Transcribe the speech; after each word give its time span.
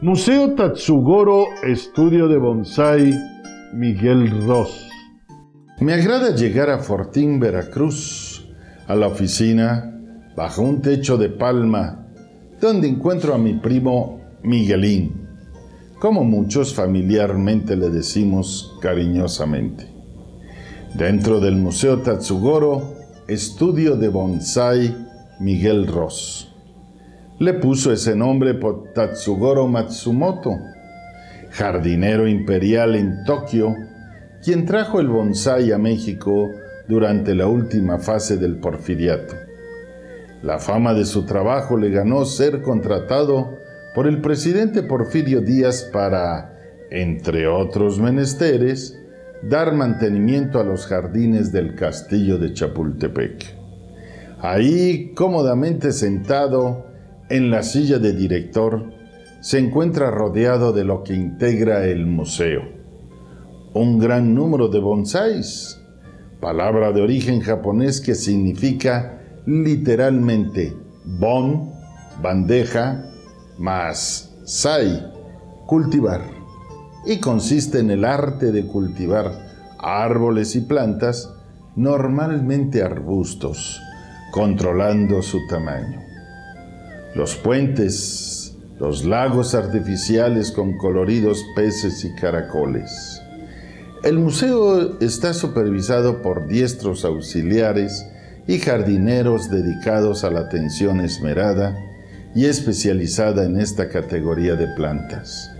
Museo 0.00 0.54
Tatsugoro, 0.54 1.46
Estudio 1.64 2.28
de 2.28 2.38
Bonsai, 2.38 3.12
Miguel 3.74 4.30
Ross. 4.46 4.88
Me 5.80 5.92
agrada 5.92 6.36
llegar 6.36 6.70
a 6.70 6.78
Fortín, 6.78 7.40
Veracruz, 7.40 8.46
a 8.86 8.94
la 8.94 9.08
oficina, 9.08 10.00
bajo 10.36 10.62
un 10.62 10.82
techo 10.82 11.16
de 11.16 11.30
palma, 11.30 12.06
donde 12.60 12.86
encuentro 12.86 13.34
a 13.34 13.38
mi 13.38 13.54
primo 13.54 14.20
Miguelín, 14.44 15.26
como 15.98 16.22
muchos 16.22 16.74
familiarmente 16.74 17.74
le 17.74 17.90
decimos 17.90 18.78
cariñosamente. 18.80 19.88
Dentro 20.94 21.40
del 21.40 21.56
Museo 21.56 22.02
Tatsugoro, 22.02 22.94
estudio 23.26 23.96
de 23.96 24.08
bonsai 24.10 24.96
Miguel 25.40 25.88
Ross. 25.88 26.47
Le 27.40 27.54
puso 27.54 27.92
ese 27.92 28.16
nombre 28.16 28.54
por 28.54 28.92
Tatsugoro 28.92 29.68
Matsumoto, 29.68 30.58
jardinero 31.50 32.26
imperial 32.26 32.96
en 32.96 33.22
Tokio, 33.24 33.76
quien 34.42 34.66
trajo 34.66 34.98
el 34.98 35.06
bonsai 35.06 35.70
a 35.70 35.78
México 35.78 36.50
durante 36.88 37.36
la 37.36 37.46
última 37.46 38.00
fase 38.00 38.38
del 38.38 38.56
porfiriato. 38.56 39.36
La 40.42 40.58
fama 40.58 40.94
de 40.94 41.04
su 41.04 41.26
trabajo 41.26 41.76
le 41.76 41.90
ganó 41.90 42.24
ser 42.24 42.60
contratado 42.60 43.56
por 43.94 44.08
el 44.08 44.20
presidente 44.20 44.82
Porfirio 44.82 45.40
Díaz 45.40 45.88
para, 45.92 46.58
entre 46.90 47.46
otros 47.46 48.00
menesteres, 48.00 48.98
dar 49.42 49.74
mantenimiento 49.74 50.58
a 50.58 50.64
los 50.64 50.86
jardines 50.86 51.52
del 51.52 51.76
castillo 51.76 52.36
de 52.38 52.52
Chapultepec. 52.52 53.44
Ahí, 54.40 55.12
cómodamente 55.14 55.92
sentado 55.92 56.88
en 57.30 57.50
la 57.50 57.62
silla 57.62 57.98
de 57.98 58.12
director, 58.12 58.92
se 59.40 59.58
encuentra 59.58 60.10
rodeado 60.10 60.72
de 60.72 60.84
lo 60.84 61.02
que 61.02 61.14
integra 61.14 61.84
el 61.86 62.06
museo. 62.06 62.62
Un 63.74 63.98
gran 63.98 64.34
número 64.34 64.68
de 64.68 64.80
bonsáis, 64.80 65.80
palabra 66.40 66.92
de 66.92 67.02
origen 67.02 67.40
japonés 67.40 68.00
que 68.00 68.14
significa 68.14 69.22
literalmente 69.46 70.74
bon, 71.04 71.72
bandeja, 72.22 73.04
más 73.58 74.34
sai, 74.44 75.12
cultivar 75.66 76.22
y 77.06 77.18
consiste 77.18 77.78
en 77.80 77.90
el 77.90 78.04
arte 78.04 78.52
de 78.52 78.66
cultivar 78.66 79.48
árboles 79.78 80.56
y 80.56 80.60
plantas, 80.60 81.32
normalmente 81.76 82.82
arbustos, 82.82 83.80
controlando 84.32 85.22
su 85.22 85.38
tamaño. 85.48 86.07
Los 87.14 87.36
puentes, 87.36 88.56
los 88.78 89.04
lagos 89.04 89.54
artificiales 89.54 90.52
con 90.52 90.76
coloridos 90.76 91.44
peces 91.56 92.04
y 92.04 92.14
caracoles. 92.14 93.22
El 94.04 94.18
museo 94.18 95.00
está 95.00 95.34
supervisado 95.34 96.22
por 96.22 96.46
diestros 96.46 97.04
auxiliares 97.04 98.06
y 98.46 98.58
jardineros 98.58 99.50
dedicados 99.50 100.22
a 100.24 100.30
la 100.30 100.40
atención 100.40 101.00
esmerada 101.00 101.76
y 102.34 102.46
especializada 102.46 103.44
en 103.44 103.58
esta 103.58 103.88
categoría 103.88 104.54
de 104.54 104.68
plantas. 104.68 105.50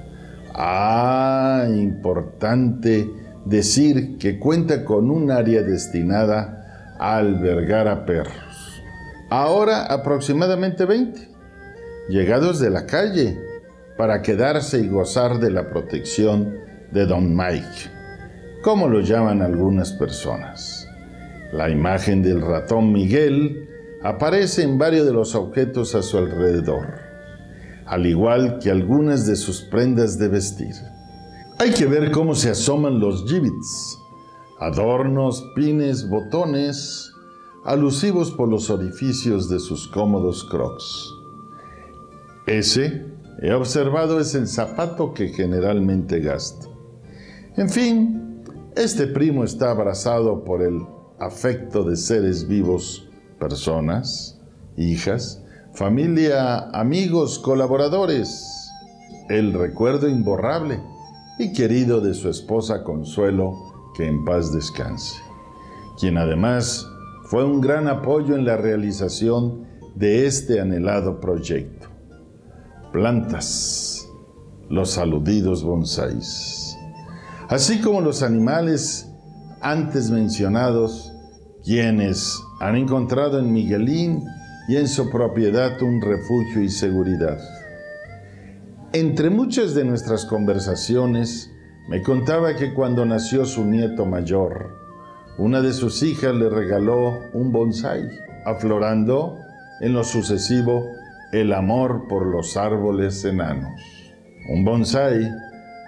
Ah, 0.55 1.67
importante 1.69 3.11
decir 3.45 4.19
que 4.19 4.39
cuenta 4.39 4.85
con 4.85 5.11
un 5.11 5.31
área 5.31 5.63
destinada 5.63 6.95
a 6.99 7.17
albergar 7.17 7.89
a 7.89 8.07
perros. 8.07 8.83
Ahora 9.31 9.85
aproximadamente 9.87 10.85
20, 10.85 11.29
llegados 12.09 12.61
de 12.61 12.71
la 12.71 12.87
calle, 12.87 13.39
para 13.97 14.23
quedarse 14.23 14.81
y 14.81 14.89
gozar 14.89 15.41
de 15.41 15.51
la 15.51 15.71
protección 15.71 16.55
de 16.93 17.05
Don 17.07 17.37
Mike, 17.37 17.91
como 18.63 18.89
lo 18.89 19.01
llaman 19.01 19.43
algunas 19.43 19.93
personas. 19.93 20.89
La 21.53 21.69
imagen 21.69 22.23
del 22.23 22.41
ratón 22.41 22.93
Miguel 22.93 23.69
aparece 24.03 24.63
en 24.63 24.79
varios 24.79 25.07
de 25.07 25.13
los 25.13 25.35
objetos 25.35 25.95
a 25.95 26.03
su 26.03 26.19
alrededor 26.19 27.09
al 27.89 28.05
igual 28.07 28.59
que 28.59 28.71
algunas 28.71 29.27
de 29.27 29.35
sus 29.35 29.63
prendas 29.63 30.19
de 30.19 30.29
vestir. 30.29 30.75
Hay 31.59 31.73
que 31.73 31.87
ver 31.87 32.11
cómo 32.11 32.35
se 32.35 32.51
asoman 32.51 33.01
los 33.01 33.25
gibbets, 33.27 33.99
adornos, 34.61 35.43
pines, 35.55 36.09
botones, 36.09 37.11
alusivos 37.65 38.31
por 38.31 38.49
los 38.49 38.69
orificios 38.71 39.49
de 39.49 39.59
sus 39.59 39.89
cómodos 39.89 40.45
crocs. 40.45 41.15
Ese, 42.49 43.05
he 43.43 43.53
observado, 43.53 44.19
es 44.19 44.35
el 44.35 44.49
zapato 44.49 45.13
que 45.13 45.29
generalmente 45.29 46.19
gasto. 46.21 46.73
En 47.59 47.69
fin, 47.69 48.43
este 48.75 49.07
primo 49.07 49.45
está 49.45 49.71
abrazado 49.71 50.45
por 50.45 50.63
el 50.63 50.81
afecto 51.19 51.85
de 51.85 51.95
seres 51.95 52.49
vivos, 52.49 53.07
personas, 53.39 54.41
hijas, 54.79 55.45
familia, 55.75 56.71
amigos, 56.71 57.39
colaboradores, 57.39 58.71
el 59.29 59.53
recuerdo 59.53 60.09
imborrable 60.09 60.81
y 61.39 61.53
querido 61.53 62.01
de 62.01 62.15
su 62.15 62.31
esposa 62.31 62.83
Consuelo, 62.83 63.53
que 63.95 64.07
en 64.07 64.25
paz 64.25 64.55
descanse, 64.55 65.21
quien 66.01 66.17
además 66.17 66.89
fue 67.25 67.45
un 67.45 67.61
gran 67.61 67.89
apoyo 67.89 68.37
en 68.37 68.47
la 68.47 68.57
realización 68.57 69.67
de 69.95 70.25
este 70.27 70.63
anhelado 70.63 71.21
proyecto. 71.21 71.98
Plantas, 72.93 74.09
los 74.71 74.97
aludidos 74.97 75.63
bonsáis, 75.63 76.75
así 77.51 77.83
como 77.83 78.01
los 78.01 78.23
animales 78.23 79.13
antes 79.61 80.11
mencionados, 80.11 81.13
quienes 81.63 82.43
han 82.61 82.77
encontrado 82.77 83.41
en 83.41 83.53
Miguelín 83.53 84.25
y 84.69 84.77
en 84.77 84.89
su 84.89 85.11
propiedad 85.11 85.83
un 85.83 86.01
refugio 86.01 86.63
y 86.63 86.71
seguridad. 86.71 87.39
Entre 88.95 89.29
muchas 89.29 89.75
de 89.75 89.85
nuestras 89.85 90.25
conversaciones, 90.25 91.51
me 91.91 92.03
contaba 92.03 92.57
que 92.57 92.73
cuando 92.73 93.05
nació 93.05 93.45
su 93.45 93.67
nieto 93.67 94.07
mayor, 94.07 94.71
una 95.37 95.61
de 95.61 95.75
sus 95.75 96.03
hijas 96.03 96.35
le 96.35 96.49
regaló 96.49 97.19
un 97.35 97.53
bonsai, 97.53 98.09
aflorando 98.47 99.37
en 99.83 99.93
lo 99.93 100.05
sucesivo 100.05 100.87
el 101.33 101.53
amor 101.53 102.09
por 102.09 102.27
los 102.27 102.57
árboles 102.57 103.25
enanos. 103.25 103.81
Un 104.51 104.65
bonsai 104.65 105.31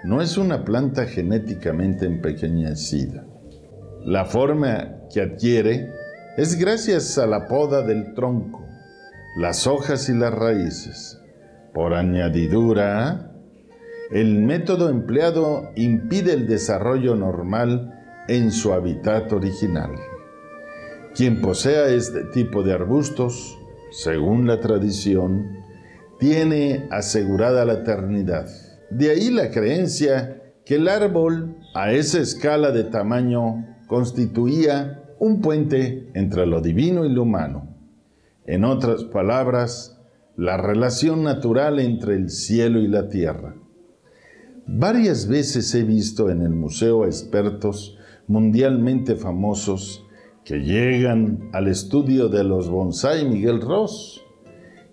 no 0.03 0.21
es 0.21 0.37
una 0.37 0.63
planta 0.63 1.05
genéticamente 1.05 2.05
empequeñecida. 2.05 3.25
La 4.03 4.25
forma 4.25 5.07
que 5.13 5.21
adquiere 5.21 5.91
es 6.37 6.59
gracias 6.59 7.17
a 7.17 7.27
la 7.27 7.47
poda 7.47 7.83
del 7.83 8.13
tronco, 8.13 8.65
las 9.35 9.67
hojas 9.67 10.09
y 10.09 10.13
las 10.13 10.33
raíces. 10.33 11.19
Por 11.73 11.93
añadidura, 11.93 13.31
el 14.11 14.39
método 14.39 14.89
empleado 14.89 15.71
impide 15.75 16.33
el 16.33 16.47
desarrollo 16.47 17.15
normal 17.15 17.93
en 18.27 18.51
su 18.51 18.73
hábitat 18.73 19.31
original. 19.31 19.91
Quien 21.15 21.41
posea 21.41 21.87
este 21.87 22.23
tipo 22.25 22.63
de 22.63 22.73
arbustos, 22.73 23.57
según 23.91 24.47
la 24.47 24.59
tradición, 24.59 25.59
tiene 26.19 26.87
asegurada 26.91 27.65
la 27.65 27.73
eternidad. 27.73 28.47
De 28.89 29.11
ahí 29.11 29.29
la 29.29 29.51
creencia 29.51 30.41
que 30.65 30.75
el 30.75 30.87
árbol, 30.87 31.57
a 31.75 31.91
esa 31.91 32.19
escala 32.19 32.71
de 32.71 32.85
tamaño, 32.85 33.65
constituía 33.87 35.03
un 35.19 35.41
puente 35.41 36.09
entre 36.13 36.45
lo 36.45 36.61
divino 36.61 37.05
y 37.05 37.09
lo 37.09 37.23
humano 37.23 37.71
en 38.45 38.63
otras 38.63 39.03
palabras, 39.03 39.97
la 40.35 40.57
relación 40.57 41.23
natural 41.23 41.79
entre 41.79 42.15
el 42.15 42.29
cielo 42.29 42.79
y 42.79 42.87
la 42.87 43.07
tierra. 43.07 43.55
Varias 44.65 45.27
veces 45.27 45.73
he 45.75 45.83
visto 45.83 46.29
en 46.29 46.41
el 46.41 46.49
museo 46.49 47.03
a 47.03 47.07
expertos 47.07 47.97
mundialmente 48.27 49.15
famosos 49.15 50.05
que 50.43 50.59
llegan 50.59 51.49
al 51.53 51.67
estudio 51.67 52.29
de 52.29 52.43
los 52.43 52.69
bonsai 52.69 53.27
Miguel 53.27 53.61
Ross 53.61 54.21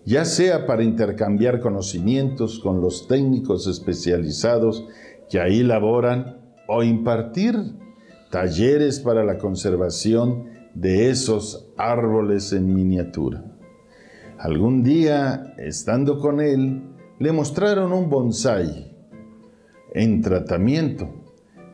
ya 0.08 0.24
sea 0.24 0.64
para 0.64 0.82
intercambiar 0.82 1.60
conocimientos 1.60 2.60
con 2.60 2.80
los 2.80 3.06
técnicos 3.08 3.66
especializados 3.66 4.86
que 5.28 5.38
ahí 5.38 5.62
laboran 5.62 6.38
o 6.66 6.82
impartir 6.82 7.54
talleres 8.30 9.00
para 9.00 9.22
la 9.22 9.36
conservación 9.36 10.46
de 10.72 11.10
esos 11.10 11.68
árboles 11.76 12.54
en 12.54 12.72
miniatura. 12.72 13.44
Algún 14.38 14.82
día, 14.82 15.52
estando 15.58 16.18
con 16.18 16.40
él, 16.40 16.84
le 17.18 17.32
mostraron 17.32 17.92
un 17.92 18.08
bonsai 18.08 18.96
en 19.92 20.22
tratamiento 20.22 21.10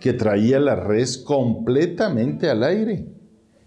que 0.00 0.12
traía 0.12 0.58
la 0.58 0.74
res 0.74 1.18
completamente 1.18 2.50
al 2.50 2.64
aire. 2.64 3.13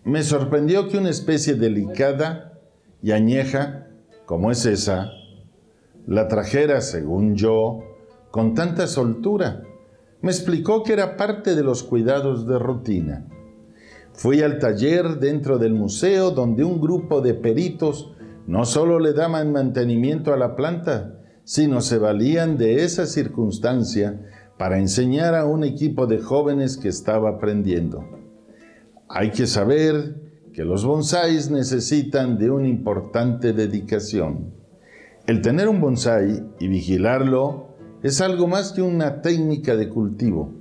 Me 0.07 0.23
sorprendió 0.23 0.87
que 0.87 0.97
una 0.97 1.09
especie 1.09 1.55
delicada 1.55 2.53
y 3.03 3.11
añeja 3.11 3.89
como 4.25 4.51
es 4.51 4.65
esa, 4.65 5.11
la 6.05 6.29
trajera, 6.29 6.79
según 6.79 7.35
yo, 7.35 7.79
con 8.31 8.53
tanta 8.53 8.87
soltura. 8.87 9.63
Me 10.21 10.31
explicó 10.31 10.83
que 10.83 10.93
era 10.93 11.17
parte 11.17 11.55
de 11.55 11.63
los 11.63 11.83
cuidados 11.83 12.47
de 12.47 12.57
rutina. 12.57 13.27
Fui 14.13 14.41
al 14.41 14.59
taller 14.59 15.19
dentro 15.19 15.57
del 15.57 15.73
museo 15.73 16.31
donde 16.31 16.63
un 16.63 16.79
grupo 16.79 17.19
de 17.19 17.33
peritos 17.33 18.13
no 18.47 18.63
solo 18.63 18.99
le 18.99 19.11
daban 19.11 19.51
mantenimiento 19.51 20.33
a 20.33 20.37
la 20.37 20.55
planta, 20.55 21.19
sino 21.43 21.81
se 21.81 21.97
valían 21.97 22.57
de 22.57 22.85
esa 22.85 23.07
circunstancia 23.07 24.21
para 24.57 24.79
enseñar 24.79 25.35
a 25.35 25.43
un 25.43 25.65
equipo 25.65 26.07
de 26.07 26.19
jóvenes 26.19 26.77
que 26.77 26.87
estaba 26.87 27.31
aprendiendo. 27.31 28.16
Hay 29.09 29.31
que 29.31 29.47
saber 29.47 30.15
que 30.53 30.65
los 30.65 30.85
bonsáis 30.85 31.49
necesitan 31.49 32.37
de 32.37 32.49
una 32.49 32.67
importante 32.67 33.53
dedicación. 33.53 34.53
El 35.27 35.41
tener 35.41 35.69
un 35.69 35.79
bonsái 35.79 36.43
y 36.59 36.67
vigilarlo 36.67 37.67
es 38.03 38.21
algo 38.21 38.47
más 38.47 38.73
que 38.73 38.81
una 38.81 39.21
técnica 39.21 39.75
de 39.75 39.87
cultivo. 39.89 40.53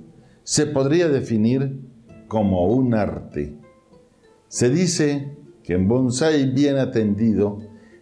Se 0.43 0.65
podría 0.65 1.09
definir 1.09 1.81
como 2.27 2.67
un 2.67 2.93
arte. 2.93 3.57
Se 4.47 4.69
dice 4.69 5.37
que 5.63 5.73
en 5.73 5.87
bonsái 5.87 6.51
bien 6.51 6.77
atendido 6.77 7.59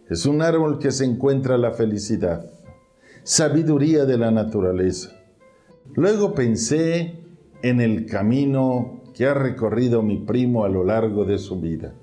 es 0.09 0.27
un 0.27 0.44
árbol 0.44 0.77
que 0.77 0.91
se 0.91 1.06
encuentra 1.06 1.57
la 1.57 1.71
felicidad, 1.71 2.51
sabiduría 3.24 4.06
de 4.06 4.19
la 4.19 4.30
naturaleza. 4.30 5.09
Luego 5.95 6.36
pensé 6.36 7.24
en 7.63 7.81
el 7.81 8.06
camino 8.06 9.01
que 9.15 9.25
ha 9.25 9.33
recorrido 9.33 10.01
mi 10.01 10.17
primo 10.17 10.65
a 10.65 10.69
lo 10.69 10.83
largo 10.83 11.25
de 11.25 11.38
su 11.38 11.59
vida. 11.59 11.94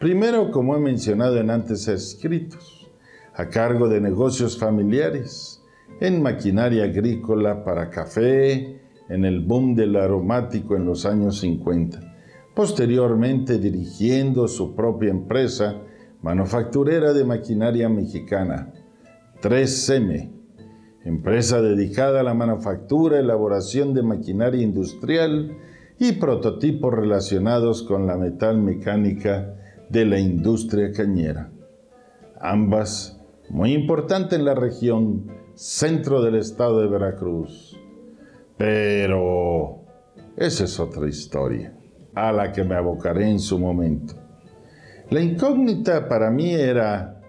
Primero, 0.00 0.50
como 0.50 0.76
he 0.76 0.80
mencionado 0.80 1.36
en 1.38 1.50
antes 1.50 1.88
escritos, 1.88 2.88
a 3.34 3.48
cargo 3.48 3.88
de 3.88 4.00
negocios 4.00 4.58
familiares, 4.58 5.62
en 6.00 6.22
maquinaria 6.22 6.84
agrícola 6.84 7.64
para 7.64 7.90
café, 7.90 8.80
en 9.08 9.24
el 9.24 9.40
boom 9.40 9.74
del 9.74 9.96
aromático 9.96 10.76
en 10.76 10.84
los 10.84 11.04
años 11.04 11.40
50. 11.40 12.00
Posteriormente 12.54 13.58
dirigiendo 13.58 14.48
su 14.48 14.74
propia 14.74 15.10
empresa 15.10 15.80
manufacturera 16.22 17.12
de 17.12 17.24
maquinaria 17.24 17.88
mexicana, 17.88 18.72
3M, 19.42 20.30
empresa 21.04 21.62
dedicada 21.62 22.20
a 22.20 22.24
la 22.24 22.34
manufactura, 22.34 23.18
elaboración 23.18 23.94
de 23.94 24.02
maquinaria 24.02 24.62
industrial 24.62 25.56
y 25.98 26.12
prototipos 26.12 26.94
relacionados 26.94 27.82
con 27.82 28.06
la 28.06 28.16
metal 28.16 28.58
mecánica 28.58 29.54
de 29.88 30.04
la 30.04 30.18
industria 30.18 30.92
cañera. 30.92 31.50
Ambas 32.40 33.20
muy 33.50 33.72
importantes 33.72 34.38
en 34.38 34.44
la 34.44 34.54
región 34.54 35.26
centro 35.54 36.22
del 36.22 36.36
estado 36.36 36.80
de 36.80 36.88
Veracruz. 36.88 37.76
Pero 38.56 39.80
esa 40.36 40.64
es 40.64 40.78
otra 40.78 41.08
historia, 41.08 41.72
a 42.14 42.32
la 42.32 42.52
que 42.52 42.62
me 42.62 42.76
abocaré 42.76 43.28
en 43.28 43.40
su 43.40 43.58
momento. 43.58 44.14
La 45.10 45.20
incógnita 45.20 46.08
para 46.08 46.30
mí 46.30 46.52
era 46.52 47.20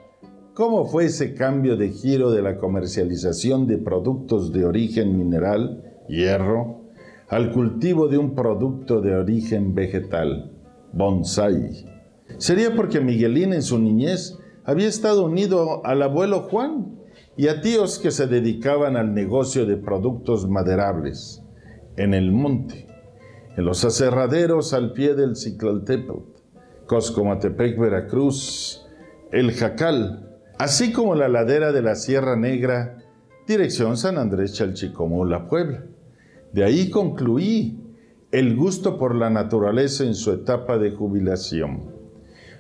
cómo 0.54 0.86
fue 0.86 1.06
ese 1.06 1.34
cambio 1.34 1.78
de 1.78 1.90
giro 1.90 2.30
de 2.32 2.42
la 2.42 2.58
comercialización 2.58 3.66
de 3.66 3.78
productos 3.78 4.52
de 4.52 4.66
origen 4.66 5.18
mineral, 5.18 5.84
hierro, 6.08 6.79
al 7.30 7.52
cultivo 7.52 8.08
de 8.08 8.18
un 8.18 8.34
producto 8.34 9.02
de 9.02 9.16
origen 9.16 9.76
vegetal, 9.76 10.52
bonsai. 10.94 11.86
Sería 12.38 12.76
porque 12.76 13.00
Miguelín 13.00 13.54
en 13.54 13.62
su 13.62 13.80
niñez 13.80 14.38
había 14.66 14.88
estado 14.88 15.26
unido 15.26 15.86
al 15.86 16.02
abuelo 16.02 16.42
Juan 16.42 17.00
y 17.38 17.48
a 17.48 17.62
tíos 17.62 18.00
que 18.00 18.12
se 18.12 18.28
dedicaban 18.28 18.98
al 18.98 19.14
negocio 19.14 19.66
de 19.66 19.78
productos 19.78 20.50
maderables 20.50 21.44
en 21.98 22.14
el 22.14 22.32
monte, 22.32 22.88
en 23.56 23.66
los 23.66 23.86
aserraderos 23.86 24.74
al 24.74 24.94
pie 24.94 25.14
del 25.14 25.36
Ciclaltépetl 25.36 26.40
Coscomatepec, 26.90 27.78
Veracruz, 27.78 28.88
El 29.32 29.52
Jacal, 29.54 30.40
así 30.58 30.92
como 30.92 31.14
la 31.14 31.28
ladera 31.28 31.72
de 31.72 31.84
la 31.84 31.94
Sierra 31.94 32.36
Negra, 32.36 32.98
dirección 33.48 33.96
San 33.96 34.18
Andrés 34.18 34.54
Chalchicomula, 34.54 35.48
Puebla. 35.48 35.86
De 36.54 36.64
ahí 36.64 36.90
concluí 36.90 37.80
el 38.32 38.56
gusto 38.56 38.98
por 38.98 39.16
la 39.16 39.30
naturaleza 39.30 40.04
en 40.04 40.16
su 40.16 40.32
etapa 40.32 40.78
de 40.78 40.92
jubilación, 40.92 41.92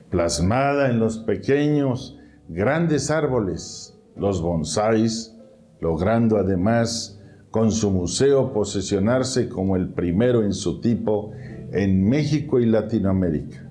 plasmada 0.09 0.89
en 0.89 0.99
los 0.99 1.17
pequeños, 1.19 2.17
grandes 2.47 3.09
árboles, 3.09 3.99
los 4.15 4.41
bonsáis, 4.41 5.35
logrando 5.79 6.37
además 6.37 7.19
con 7.51 7.71
su 7.71 7.89
museo 7.89 8.53
posesionarse 8.53 9.49
como 9.49 9.75
el 9.75 9.89
primero 9.89 10.43
en 10.43 10.53
su 10.53 10.81
tipo 10.81 11.31
en 11.71 12.07
México 12.07 12.59
y 12.59 12.65
Latinoamérica. 12.65 13.69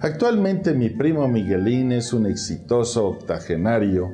Actualmente 0.00 0.74
mi 0.74 0.90
primo 0.90 1.28
Miguelín 1.28 1.92
es 1.92 2.12
un 2.12 2.26
exitoso 2.26 3.06
octogenario 3.06 4.10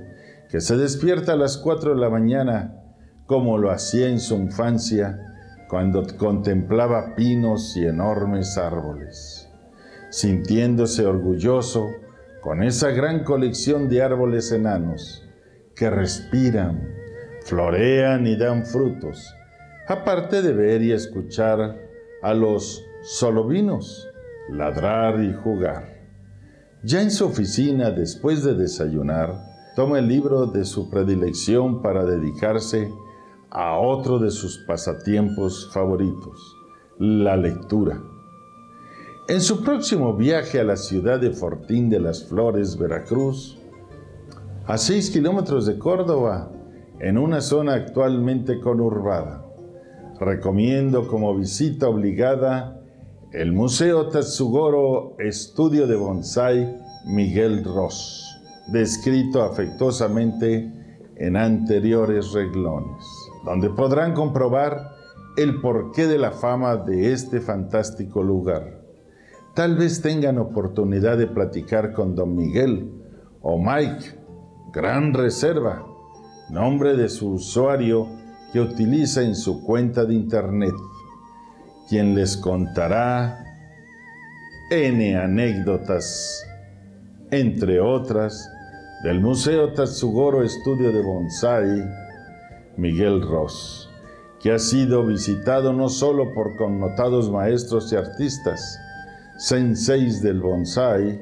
que 0.50 0.60
se 0.60 0.76
despierta 0.76 1.32
a 1.32 1.36
las 1.36 1.58
4 1.58 1.94
de 1.94 2.00
la 2.00 2.10
mañana 2.10 2.82
como 3.26 3.58
lo 3.58 3.70
hacía 3.70 4.08
en 4.08 4.20
su 4.20 4.34
infancia 4.36 5.27
cuando 5.68 6.06
contemplaba 6.16 7.14
pinos 7.14 7.76
y 7.76 7.86
enormes 7.86 8.56
árboles, 8.56 9.48
sintiéndose 10.10 11.04
orgulloso 11.04 11.88
con 12.40 12.62
esa 12.62 12.90
gran 12.90 13.24
colección 13.24 13.88
de 13.88 14.02
árboles 14.02 14.50
enanos 14.52 15.28
que 15.74 15.90
respiran, 15.90 16.88
florean 17.44 18.26
y 18.26 18.36
dan 18.36 18.64
frutos, 18.64 19.34
aparte 19.86 20.42
de 20.42 20.52
ver 20.52 20.82
y 20.82 20.92
escuchar 20.92 21.78
a 22.22 22.34
los 22.34 22.84
solovinos 23.02 24.08
ladrar 24.48 25.22
y 25.22 25.32
jugar. 25.32 25.98
Ya 26.82 27.02
en 27.02 27.10
su 27.10 27.26
oficina, 27.26 27.90
después 27.90 28.44
de 28.44 28.54
desayunar, 28.54 29.34
toma 29.74 29.98
el 29.98 30.08
libro 30.08 30.46
de 30.46 30.64
su 30.64 30.88
predilección 30.90 31.82
para 31.82 32.04
dedicarse 32.04 32.90
a 33.50 33.78
otro 33.78 34.18
de 34.18 34.30
sus 34.30 34.58
pasatiempos 34.66 35.70
favoritos, 35.72 36.56
la 36.98 37.36
lectura. 37.36 38.02
En 39.28 39.40
su 39.40 39.62
próximo 39.62 40.14
viaje 40.14 40.60
a 40.60 40.64
la 40.64 40.76
ciudad 40.76 41.20
de 41.20 41.30
Fortín 41.30 41.90
de 41.90 42.00
las 42.00 42.24
Flores, 42.24 42.78
Veracruz, 42.78 43.58
a 44.66 44.76
6 44.76 45.10
kilómetros 45.10 45.66
de 45.66 45.78
Córdoba, 45.78 46.50
en 47.00 47.16
una 47.16 47.40
zona 47.40 47.74
actualmente 47.74 48.60
conurbada, 48.60 49.44
recomiendo 50.20 51.06
como 51.08 51.34
visita 51.36 51.88
obligada 51.88 52.80
el 53.32 53.52
Museo 53.52 54.08
Tatsugoro 54.08 55.14
Estudio 55.18 55.86
de 55.86 55.96
Bonsai 55.96 56.76
Miguel 57.06 57.62
Ross, 57.64 58.24
descrito 58.72 59.42
afectuosamente 59.42 60.72
en 61.16 61.36
anteriores 61.36 62.32
reglones, 62.32 63.04
donde 63.48 63.70
podrán 63.70 64.12
comprobar 64.12 64.90
el 65.38 65.62
porqué 65.62 66.06
de 66.06 66.18
la 66.18 66.32
fama 66.32 66.76
de 66.76 67.14
este 67.14 67.40
fantástico 67.40 68.22
lugar. 68.22 68.82
Tal 69.54 69.74
vez 69.74 70.02
tengan 70.02 70.36
oportunidad 70.36 71.16
de 71.16 71.28
platicar 71.28 71.94
con 71.94 72.14
don 72.14 72.36
Miguel 72.36 72.92
o 73.40 73.58
Mike, 73.58 74.04
Gran 74.70 75.14
Reserva, 75.14 75.82
nombre 76.50 76.94
de 76.94 77.08
su 77.08 77.30
usuario 77.30 78.06
que 78.52 78.60
utiliza 78.60 79.22
en 79.22 79.34
su 79.34 79.64
cuenta 79.64 80.04
de 80.04 80.12
internet 80.12 80.74
quien 81.88 82.14
les 82.14 82.36
contará 82.36 83.46
N 84.70 85.16
anécdotas, 85.16 86.44
entre 87.30 87.80
otras, 87.80 88.46
del 89.04 89.20
Museo 89.20 89.72
Tatsugoro 89.72 90.42
Estudio 90.42 90.92
de 90.92 91.00
Bonsai 91.00 92.07
Miguel 92.78 93.22
Ross, 93.22 93.90
que 94.40 94.52
ha 94.52 94.58
sido 94.60 95.04
visitado 95.04 95.72
no 95.72 95.88
solo 95.88 96.32
por 96.32 96.56
connotados 96.56 97.28
maestros 97.28 97.92
y 97.92 97.96
artistas, 97.96 98.78
senseis 99.36 100.22
del 100.22 100.40
bonsai 100.40 101.20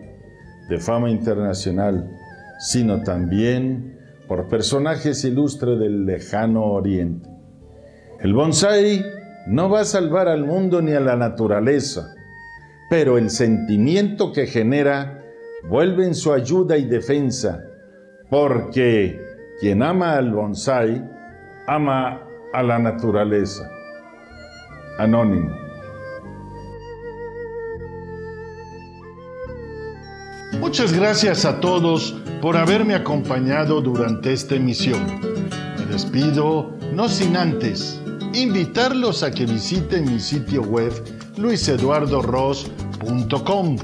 de 0.69 0.79
fama 0.79 1.11
internacional, 1.11 2.11
sino 2.59 3.03
también 3.03 3.99
por 4.29 4.49
personajes 4.49 5.25
ilustres 5.25 5.79
del 5.79 6.05
lejano 6.05 6.65
oriente. 6.65 7.31
El 8.21 8.35
bonsai 8.35 9.03
no 9.47 9.71
va 9.71 9.81
a 9.81 9.85
salvar 9.85 10.29
al 10.29 10.45
mundo 10.45 10.83
ni 10.83 10.93
a 10.93 11.01
la 11.01 11.17
naturaleza, 11.17 12.15
pero 12.91 13.17
el 13.17 13.31
sentimiento 13.31 14.31
que 14.31 14.47
genera 14.47 15.23
vuelve 15.71 16.05
en 16.05 16.15
su 16.15 16.35
ayuda 16.35 16.77
y 16.77 16.85
defensa, 16.85 17.65
porque 18.29 19.19
quien 19.59 19.83
ama 19.83 20.17
al 20.17 20.33
bonsai 20.33 21.16
ama 21.67 22.21
a 22.53 22.63
la 22.63 22.79
naturaleza. 22.79 23.69
Anónimo. 24.99 25.51
Muchas 30.61 30.93
gracias 30.93 31.45
a 31.45 31.59
todos 31.61 32.15
por 32.41 32.57
haberme 32.57 32.95
acompañado 32.95 33.81
durante 33.81 34.33
esta 34.33 34.55
emisión. 34.55 35.21
Me 35.79 35.87
despido, 35.87 36.71
no 36.93 37.09
sin 37.09 37.37
antes 37.37 38.01
invitarlos 38.33 39.23
a 39.23 39.31
que 39.31 39.47
visiten 39.47 40.13
mi 40.13 40.19
sitio 40.21 40.63
web 40.63 40.93
luiseduardoros.com 41.37 43.77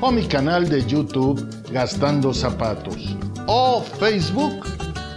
o 0.00 0.10
mi 0.10 0.26
canal 0.26 0.66
de 0.68 0.84
YouTube 0.86 1.46
Gastando 1.70 2.34
Zapatos 2.34 3.16
o 3.46 3.82
Facebook, 3.82 4.66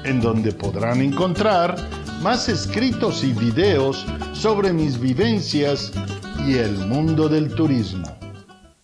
en 0.03 0.21
donde 0.21 0.51
podrán 0.51 1.01
encontrar 1.01 1.75
más 2.23 2.47
escritos 2.47 3.21
y 3.25 3.33
videos 3.33 4.05
sobre 4.31 4.71
mis 4.71 4.97
vivencias 4.97 5.91
y 6.47 6.53
el 6.53 6.71
mundo 6.87 7.27
del 7.27 7.53
turismo. 7.53 8.22